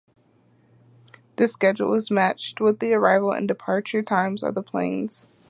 The 1.35 1.47
schedule 1.47 1.93
is 1.93 2.09
matched 2.09 2.59
with 2.59 2.79
the 2.79 2.91
arrival 2.95 3.33
and 3.33 3.47
departure 3.47 4.01
times 4.01 4.41
of 4.41 4.55
the 4.55 4.63
planes. 4.63 5.27